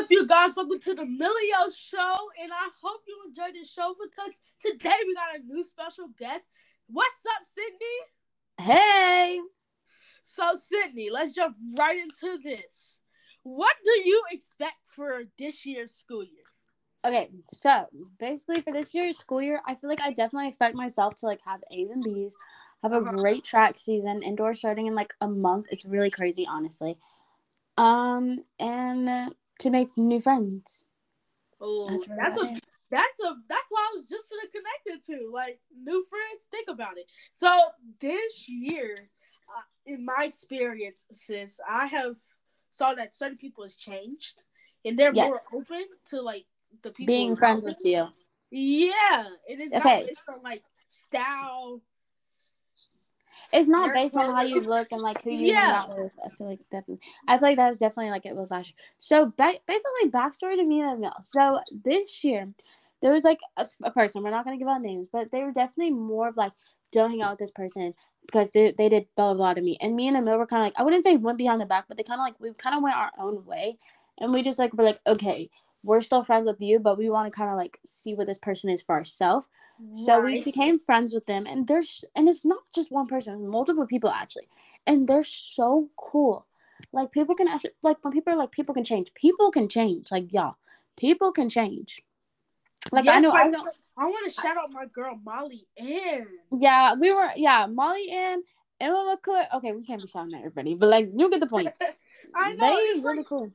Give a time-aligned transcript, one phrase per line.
[0.00, 0.56] up, you guys?
[0.56, 5.14] Welcome to the Milio Show, and I hope you enjoyed the show because today we
[5.14, 6.46] got a new special guest.
[6.86, 8.66] What's up, Sydney?
[8.66, 9.40] Hey.
[10.22, 13.00] So, Sydney, let's jump right into this.
[13.42, 16.44] What do you expect for this year's school year?
[17.04, 17.84] Okay, so
[18.18, 21.40] basically for this year's school year, I feel like I definitely expect myself to like
[21.44, 22.38] have A's and B's,
[22.82, 23.12] have a Uh-huh.
[23.18, 25.66] great track season, indoor starting in like a month.
[25.70, 26.96] It's really crazy, honestly.
[27.76, 30.86] Um, and to make new friends.
[31.60, 32.60] Oh, That's that's, a
[32.90, 36.46] that's a that's what I was just gonna connect it to, like new friends.
[36.50, 37.04] Think about it.
[37.32, 37.48] So
[38.00, 39.10] this year,
[39.56, 42.16] uh, in my experience, sis, I have
[42.70, 44.42] saw that certain people has changed,
[44.84, 46.46] and they're more open to like
[46.82, 48.06] the people Being friends with you.
[48.50, 50.08] Yeah, it is Okay.
[50.26, 51.82] not like style.
[53.52, 55.60] It's not based on how you look and like who you Yeah.
[55.60, 56.12] hang out with.
[56.24, 57.00] I feel like definitely.
[57.28, 58.76] I feel like that was definitely like it was last year.
[58.98, 61.12] So ba- basically, backstory to me and Emil.
[61.22, 62.48] So this year,
[63.02, 64.22] there was like a person.
[64.22, 66.52] We're not gonna give out names, but they were definitely more of like,
[66.92, 67.94] don't hang out with this person
[68.26, 69.78] because they, they did blah blah blah to me.
[69.80, 71.86] And me and Emil were kind of like, I wouldn't say went behind the back,
[71.88, 73.78] but they kind of like we kind of went our own way,
[74.18, 75.50] and we just like were like, okay,
[75.82, 78.38] we're still friends with you, but we want to kind of like see what this
[78.38, 79.46] person is for ourselves.
[79.94, 83.86] So we became friends with them, and there's and it's not just one person, multiple
[83.86, 84.48] people actually,
[84.86, 86.46] and they're so cool.
[86.92, 89.12] Like people can actually like when people are like people can change.
[89.14, 90.12] People can change.
[90.12, 90.56] Like y'all,
[90.96, 92.02] people can change.
[92.92, 93.68] Like I know I don't.
[93.96, 96.26] I want to shout out my girl Molly Ann.
[96.52, 97.30] Yeah, we were.
[97.36, 98.42] Yeah, Molly and
[98.80, 99.46] Emma McClure.
[99.54, 101.68] Okay, we can't be shouting at everybody, but like you get the point.
[102.34, 103.50] I know they really like, cool.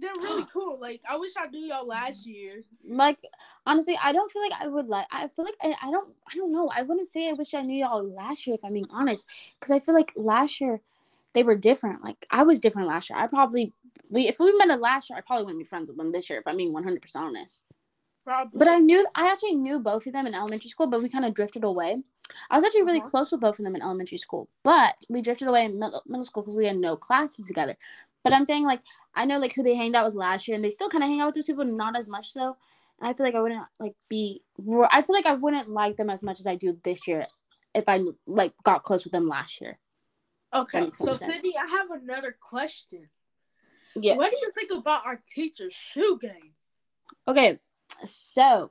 [0.00, 0.78] They're really cool.
[0.80, 2.60] Like I wish I knew y'all last year.
[2.88, 3.18] Like
[3.66, 5.06] honestly, I don't feel like I would like.
[5.10, 6.14] I feel like I, I don't.
[6.32, 6.70] I don't know.
[6.74, 9.26] I wouldn't say I wish I knew y'all last year if I'm being honest,
[9.58, 10.80] because I feel like last year
[11.34, 12.02] they were different.
[12.02, 13.18] Like I was different last year.
[13.18, 13.72] I probably
[14.10, 16.30] we if we met it last year, I probably wouldn't be friends with them this
[16.30, 17.64] year if I'm being 100 percent honest.
[18.24, 18.58] Probably.
[18.58, 21.24] But I knew I actually knew both of them in elementary school, but we kind
[21.24, 22.02] of drifted away.
[22.50, 23.08] I was actually really Uh-huh.
[23.10, 26.24] close with both of them in elementary school, but we drifted away in middle, middle
[26.24, 27.76] school because we had no classes together.
[28.24, 28.80] But I'm saying like
[29.14, 31.10] I know like who they hanged out with last year, and they still kind of
[31.10, 32.56] hang out with those people, not as much so.
[33.00, 34.42] And I feel like I wouldn't like be.
[34.90, 37.26] I feel like I wouldn't like them as much as I do this year
[37.74, 39.78] if I like got close with them last year.
[40.52, 41.32] okay, so sense.
[41.32, 43.08] Sydney, I have another question.
[43.94, 44.16] Yeah.
[44.16, 46.52] What do you think about our teacher's shoe game?
[47.26, 47.58] Okay,
[48.04, 48.70] so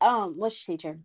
[0.00, 0.98] um, which teacher?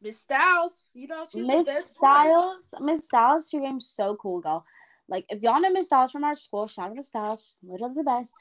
[0.00, 1.86] Miss Styles, you know Miss.
[1.86, 4.64] Styles, Miss Styles, your game's so cool, girl.
[5.08, 8.04] Like if y'all know Miss Styles from our school, shout out to Styles, literally the
[8.04, 8.32] best.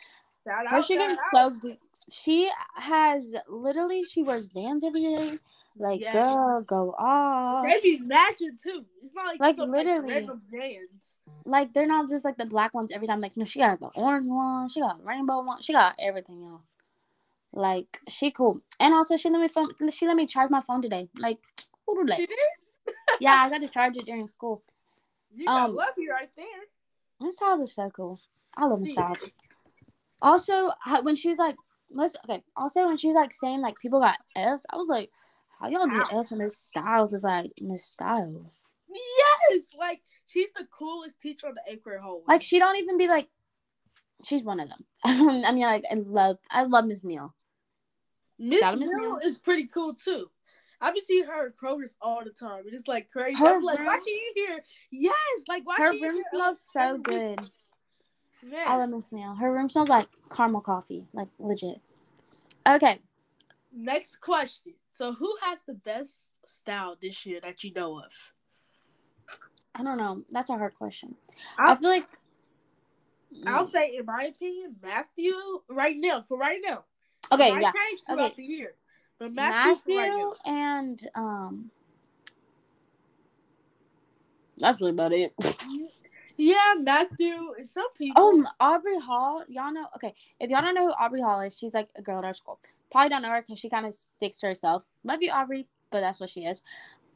[0.48, 1.26] Shout out, game's out.
[1.32, 1.78] so good.
[2.10, 5.38] She has literally she wears bands every day.
[5.78, 6.14] Like Yes.
[6.14, 7.68] girl, go off.
[7.68, 8.86] They be matching too.
[9.02, 10.14] It's not like, Like, literally.
[10.14, 11.18] like bands.
[11.46, 13.20] Like they're not just like the black ones every time.
[13.20, 16.62] Like no, she got the orange one, she got rainbow one, she got everything, y'all.
[17.52, 19.70] Like she cool, and also she let me phone.
[19.92, 21.10] She let me charge my phone today.
[21.18, 21.38] Like,
[21.86, 22.30] who do She that?
[22.30, 22.96] did.
[23.20, 24.64] Yeah, I got to charge it during school.
[25.36, 27.26] You got Um, love you right there.
[27.28, 28.20] Miss Styles is so cool.
[28.56, 29.26] I love Miss She Styles.
[30.22, 30.72] Also,
[31.04, 31.56] when she was like,
[31.92, 32.44] let's okay.
[32.56, 35.10] Also, when she was like saying like people got F's, I was like,
[35.60, 36.20] how y'all get How?
[36.20, 38.46] F's when Miss Styles is like Miss Styles?
[39.50, 42.24] Yes, like she's the coolest teacher on the eighth grade hallway.
[42.28, 43.28] Like she don't even be like,
[44.24, 44.86] she's one of them.
[45.04, 47.34] I mean, like I love, I love Miss Neal.
[48.40, 49.28] Miss Shout out Miss Mill Neal.
[49.28, 50.30] is pretty cool too.
[50.84, 53.36] I be seeing her at Kroger's all the time, and it's like crazy.
[53.38, 54.64] Her I'm like, why room- she in here?
[54.92, 57.40] Yes, like why Her she room smells so good.
[58.44, 59.34] Man, I love Miss Neal.
[59.36, 61.80] Her room smells like caramel coffee, like legit.
[62.68, 63.00] Okay,
[63.72, 64.74] Next question.
[64.92, 68.12] So, who has the best style this year that you know of?
[69.74, 70.24] I don't know.
[70.32, 71.16] That's a hard question.
[71.58, 72.08] I I'll, feel like
[73.48, 73.70] I'll Mm.
[73.70, 75.34] say, in my opinion, Matthew.
[75.70, 76.84] Right now, for right now.
[77.32, 77.72] okay, yeah.
[78.12, 78.36] Okay.
[79.30, 81.72] But Matthew, Matthew and um
[84.58, 85.34] that's really about it.
[86.36, 87.54] Yeah, Matthew.
[87.62, 88.16] Some people.
[88.18, 89.44] Oh, Aubrey Hall.
[89.48, 89.86] Y'all know?
[89.96, 92.34] Okay, if y'all don't know who Aubrey Hall is, she's like a girl at our
[92.34, 92.60] school.
[92.92, 94.84] Probably don't know her because she kind of sticks to herself.
[95.04, 96.64] Love you, Aubrey, but that's what she is.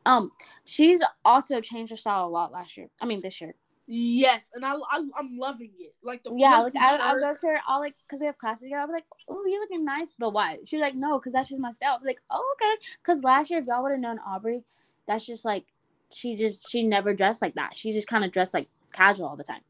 [0.05, 0.31] Um,
[0.65, 2.89] she's also changed her style a lot last year.
[3.01, 3.55] I mean, this year.
[3.89, 5.95] Yes, and I, I I'm loving it.
[6.03, 7.59] Like the Yeah, like I, I'll go to her.
[7.65, 8.81] I'll like because we have classes together.
[8.81, 10.57] I'll be like, "Oh, you're looking nice," but why?
[10.65, 13.49] She's like, "No, because that's just my style." I'll be like, "Oh, okay." Because last
[13.49, 14.65] year, if y'all would have known Aubrey,
[15.07, 15.65] that's just like
[16.13, 17.77] she just she never dressed like that.
[17.77, 19.61] She just kind of dressed like casual all the time.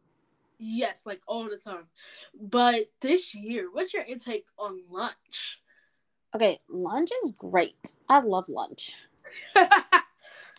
[0.57, 1.85] Yes, like all the time.
[2.39, 5.61] But this year, what's your intake on lunch?
[6.33, 7.93] Okay, lunch is great.
[8.09, 8.95] I love lunch.
[9.55, 10.01] I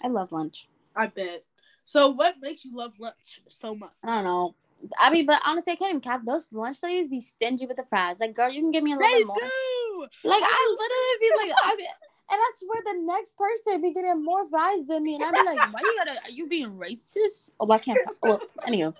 [0.06, 0.68] love lunch.
[0.94, 1.44] I bet.
[1.88, 3.92] So, what makes you love lunch so much?
[4.04, 4.54] I don't know.
[4.98, 6.20] I mean, but honestly, I can't even cap.
[6.22, 8.18] Those lunch ladies be stingy with the fries.
[8.20, 9.36] Like, girl, you can give me a little They bit more.
[9.36, 10.06] do.
[10.22, 14.22] Like, I literally be like, I be, and I swear the next person be getting
[14.22, 16.22] more fries than me, and I be like, why you gotta?
[16.24, 17.52] Are you being racist?
[17.58, 17.98] Oh, I can't.
[18.06, 18.92] Oh, well, anyway,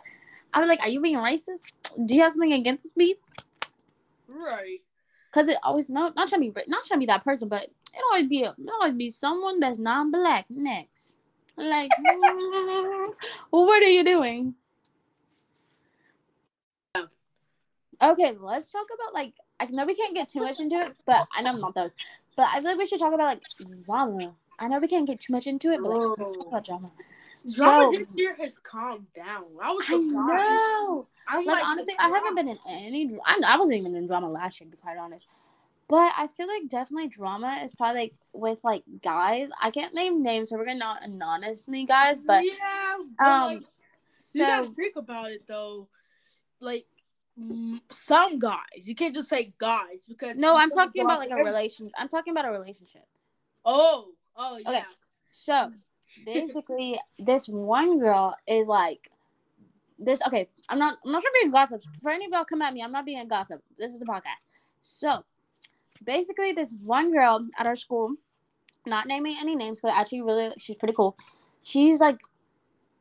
[0.55, 1.71] I be like, are you being racist?
[2.07, 3.17] Do you have something against me?
[4.29, 4.81] Right.
[5.33, 7.65] Cause it always not not trying to be not trying to be that person, but
[7.65, 11.13] it always be a, it always be someone that's non-black next.
[11.59, 13.09] Like, mm,
[13.51, 14.55] well, what are you doing?
[18.01, 21.27] Okay, let's talk about like I know we can't get too much into it, but
[21.37, 21.97] I know I'm not those.
[22.37, 23.43] But I feel like we should talk about like
[23.85, 24.35] drama.
[24.61, 26.91] I know we can't get too much into it, but like, let's talk about drama.
[27.57, 29.45] Drama So- this year has calmed down.
[29.61, 31.07] I was I know.
[31.27, 33.19] I'm Like honestly, I haven't been in any.
[33.27, 35.27] I, I wasn't even in drama last year, to be quite honest.
[35.89, 39.49] But I feel like definitely drama is probably like with like guys.
[39.61, 42.21] I can't name names, so we're gonna not anonymously guys.
[42.21, 43.63] But yeah, but, um, like,
[44.35, 45.89] you gotta so think about it though.
[46.61, 46.85] Like
[47.91, 51.95] some guys, you can't just say guys because no, I'm talking about like a relationship.
[51.97, 53.07] I'm talking about a relationship.
[53.65, 54.71] Oh, oh yeah.
[54.71, 54.83] Okay.
[55.27, 55.73] So
[56.27, 59.11] basically, this one girl is like
[59.99, 60.21] this.
[60.27, 60.99] Okay, I'm not.
[61.05, 61.81] I'm not trying to be a gossip.
[62.03, 63.63] For any of y'all come at me, I'm not being a gossip.
[63.79, 64.45] This is a podcast.
[64.81, 65.25] So
[66.05, 68.15] basically, this one girl at our school,
[68.87, 71.17] not naming any names, but actually, really, she's pretty cool.
[71.63, 72.19] She's like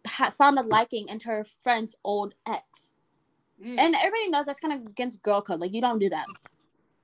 [0.06, 2.90] ha- found a liking into her friend's old ex,
[3.60, 5.60] Mm, and everybody knows that's kind of against girl code.
[5.60, 6.28] Like you don't do that.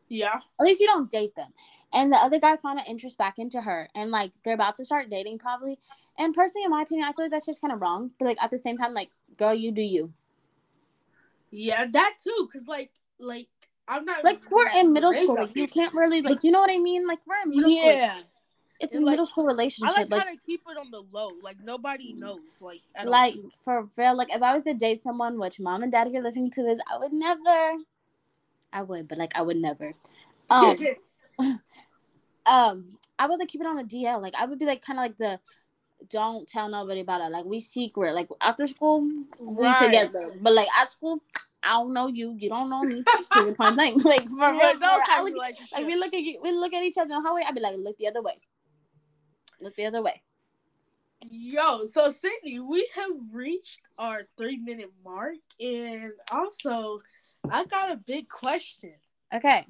[0.07, 0.35] yeah.
[0.59, 1.51] At least you don't date them.
[1.91, 4.85] And the other guy found an interest back into her, and like they're about to
[4.85, 5.79] start dating probably.
[6.17, 8.11] And personally, in my opinion, I feel like that's just kind of wrong.
[8.19, 10.13] But like at the same time, like girl, you do you.
[11.51, 12.49] Yeah, that too.
[12.51, 13.47] Cause like, like
[13.87, 16.71] I'm not Like we're in middle school, like you can't really like you know what
[16.71, 17.07] I mean.
[17.07, 17.89] Like we're in middle school.
[17.89, 18.19] like, Yeah,
[18.79, 19.97] it's a And, like, middle school I relationship.
[19.97, 21.31] like, Like how to keep it on the low.
[21.41, 22.39] Like nobody knows.
[22.61, 24.15] Like, like for real.
[24.15, 26.63] Like if I was to date someone, which mom and dad, if you're listening to
[26.63, 27.77] this, I would never.
[28.71, 29.93] I would, but like I would never.
[30.49, 30.77] Um.
[32.45, 34.21] um I would like keep it on the DL.
[34.21, 35.39] Like I would be like kind of like the
[36.09, 37.31] don't tell nobody about it.
[37.31, 38.13] Like we secret.
[38.13, 39.01] Like after school,
[39.39, 39.77] we Right.
[39.77, 40.31] together.
[40.41, 41.21] But like at school,
[41.63, 42.35] I don't know you.
[42.37, 43.03] You don't know me.
[43.55, 44.03] Point blank.
[44.05, 45.19] Like for real, Yeah, for those.
[45.19, 45.71] Of relationships.
[45.73, 47.43] like we look at you- we look at each other in the hallway.
[47.47, 48.39] I'd be like, look the other way.
[49.61, 50.21] Look the other way.
[51.29, 56.99] Yo, so Sydney, we have reached our three minute mark, and also
[57.49, 58.95] I got a big question.
[59.33, 59.65] Okay.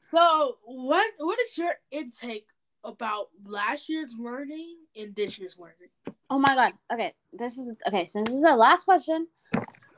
[0.00, 2.46] So, what what is your intake
[2.84, 5.90] about last year's learning and this year's learning?
[6.28, 6.72] Oh my god.
[6.92, 7.14] Okay.
[7.32, 8.06] This is okay.
[8.06, 9.28] So this is our last question,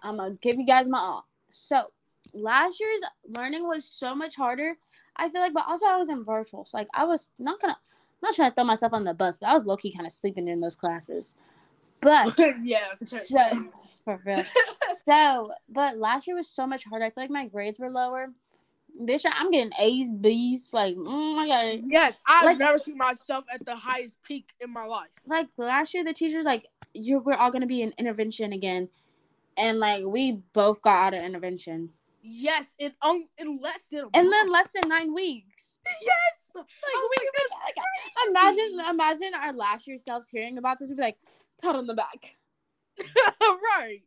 [0.04, 1.26] I'm gonna give you guys my all.
[1.50, 1.90] So
[2.32, 4.76] last year's learning was so much harder.
[5.16, 7.76] I feel like, but also I was in virtual, so like I was not gonna,
[8.22, 10.12] not trying to throw myself on the bus, but I was low key kind of
[10.12, 11.34] sleeping in those classes.
[12.00, 12.92] But yeah.
[13.02, 13.38] so
[14.04, 14.44] for real.
[15.06, 17.06] So, but last year was so much harder.
[17.06, 18.28] I feel like my grades were lower.
[19.00, 20.72] This year I'm getting A's, B's.
[20.72, 21.84] Like, mm, god.
[21.88, 25.08] Yes, I've Like- never seen myself at the highest peak in my life.
[25.26, 28.88] like last year the teachers like you we're all gonna be in intervention again
[29.56, 31.90] and like we both got out of intervention
[32.26, 36.64] Yes, in um, in less than and then less than nine weeks yes, like,
[36.94, 37.28] Oh we,
[37.66, 41.18] like imagine imagine our last year selves hearing about this we'd be like
[41.62, 42.36] pat on the back
[43.40, 44.02] right.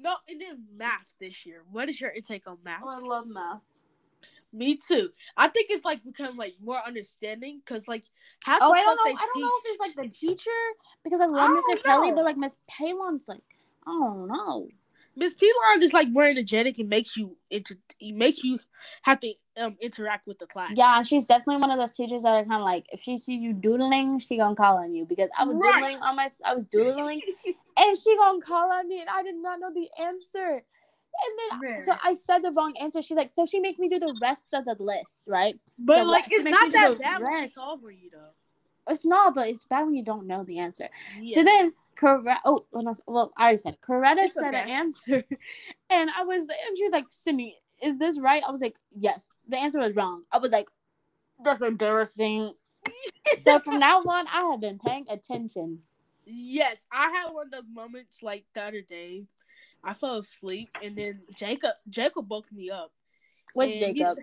[0.00, 1.62] No, and then math this year.
[1.70, 2.82] What is your intake on math?
[2.84, 3.60] Oh, i love math
[4.52, 5.10] Me too.
[5.36, 8.04] I think it's like become like more understanding because like
[8.44, 9.42] half oh the i don't know i don't teach.
[9.42, 10.50] know if it's like the teacher
[11.04, 12.16] because i love I mr don't kelly know.
[12.16, 13.42] but like miss palon's like
[13.88, 14.68] i don't know
[15.16, 18.60] Miss Pilar is like more energetic and makes you inter it makes you
[19.02, 20.70] have to um interact with the class.
[20.76, 23.40] yeah she's definitely one of those teachers that are kind of like if she sees
[23.42, 25.74] you doodling she gonna call on you because i was Right.
[25.82, 27.20] doodling on my i was doodling
[27.78, 30.62] and she gonna call on me and I did not know the answer.
[31.20, 33.02] And then so I said the wrong answer.
[33.02, 35.58] She's like, so she makes me do the rest of the list, right?
[35.78, 37.54] but So like it's not that bad when she rest.
[37.54, 38.30] calls for you though.
[38.92, 40.88] It's not, but it's bad when you don't know the answer.
[41.22, 41.34] Yeah.
[41.34, 43.80] So then correct oh well, I already said it.
[43.86, 45.24] Coretta It's said an answer.
[45.90, 48.42] And I was and she was like, Sydney, is this right?
[48.46, 49.30] I was like, Yes.
[49.48, 50.22] The answer was wrong.
[50.32, 50.68] I was like,
[51.44, 52.52] That's embarrassing.
[53.38, 55.80] so from now on I have been paying attention.
[56.24, 59.24] Yes, I had one of those moments like the other day.
[59.82, 62.92] I fell asleep and then Jacob Jacob woke me up.
[63.58, 64.18] He Jacob?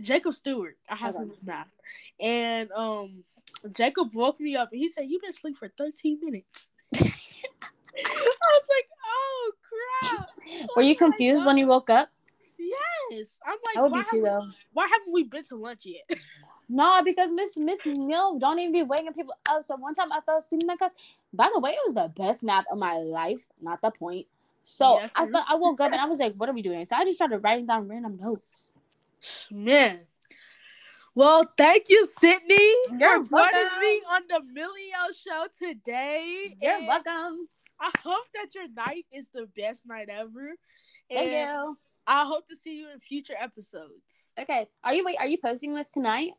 [0.00, 0.76] Jacob Stewart.
[0.88, 1.24] I have Okay.
[1.24, 1.72] him math.
[2.20, 3.24] And um
[3.72, 6.70] Jacob woke me up and he said, You've been asleep for 13 minutes.
[6.96, 10.28] I was like, Oh crap.
[10.76, 12.08] Were you Oh my confused when you woke up?
[12.58, 13.38] Yes.
[13.46, 14.56] I'm like, I would why be too haven't- though.
[14.72, 16.18] Why haven't we been to lunch yet?
[16.70, 19.64] No, because Miss Miss Mill don't even be waking people up.
[19.64, 20.92] So one time I fell asleep in that class.
[21.32, 23.48] By the way, it was the best nap of my life.
[23.58, 24.26] Not the point.
[24.64, 25.26] So Yeah, I.
[25.48, 27.38] I woke up and I was like, "What are we doing?" So I just started
[27.38, 28.74] writing down random notes.
[29.50, 30.00] Man.
[31.18, 32.54] Well, thank you, Sydney,
[32.96, 33.80] You're for joining welcome.
[33.80, 36.54] me on the Milio show today.
[36.62, 37.48] You're And welcome.
[37.80, 40.54] I hope that your night is the best night ever.
[41.10, 41.78] Thank and you.
[42.06, 44.28] I hope to see you in future episodes.
[44.38, 45.16] Okay, are you wait?
[45.18, 46.34] Are you posting this tonight?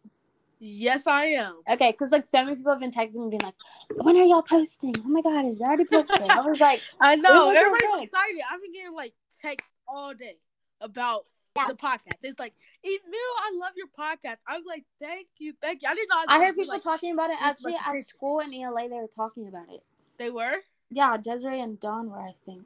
[0.62, 1.60] Yes, I am.
[1.70, 3.56] Okay, because like so many people have been texting me being like,
[3.96, 6.22] "When are y'all posting?" Oh my god, is it already posted?
[6.22, 7.50] I was like, I know.
[7.50, 8.42] Everybody's excited.
[8.50, 10.38] I've been getting like texts all day
[10.80, 11.26] about
[11.56, 11.66] Yeah.
[11.68, 12.18] the podcast.
[12.24, 12.54] It's like,
[12.84, 14.38] Emil, I love your podcast.
[14.48, 15.90] I'm like, thank you, thank you.
[15.90, 16.24] I didn't know.
[16.28, 18.88] I heard people like, talking about it actually at school in ELA.
[18.88, 19.82] They were talking about it.
[20.18, 20.58] They were.
[20.90, 22.64] Yeah, Desiree and Dawn were, I think.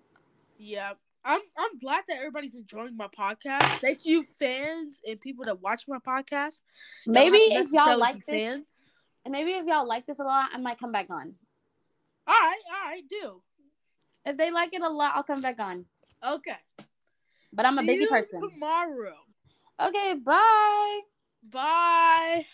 [0.58, 0.94] Yeah.
[1.25, 3.80] I'm I'm glad that everybody's enjoying my podcast.
[3.80, 6.62] Thank you, fans and people that watch my podcast.
[7.06, 8.96] Y'all Maybe if y'all like this, fans.
[9.24, 11.36] and maybe if y'all like this a lot, I might come back on.
[12.28, 13.42] All right, all right, do.
[14.25, 15.86] If they like it a lot, I'll come back on.
[16.25, 16.58] Okay.
[17.53, 18.41] But I'm a See busy you person.
[18.41, 19.15] Tomorrow.
[19.79, 21.00] Okay, bye.
[21.51, 22.45] Bye.